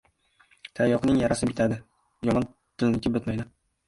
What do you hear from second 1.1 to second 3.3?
yarasi bitadi, yomon tilniki